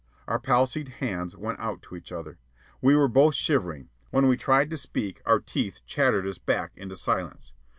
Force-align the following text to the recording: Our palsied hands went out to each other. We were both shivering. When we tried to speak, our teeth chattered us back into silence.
Our 0.27 0.39
palsied 0.39 0.87
hands 0.97 1.37
went 1.37 1.59
out 1.59 1.83
to 1.83 1.95
each 1.95 2.11
other. 2.11 2.39
We 2.81 2.95
were 2.95 3.07
both 3.07 3.35
shivering. 3.35 3.89
When 4.09 4.27
we 4.27 4.35
tried 4.35 4.71
to 4.71 4.77
speak, 4.77 5.21
our 5.27 5.39
teeth 5.39 5.81
chattered 5.85 6.25
us 6.25 6.39
back 6.39 6.71
into 6.75 6.95
silence. 6.95 7.53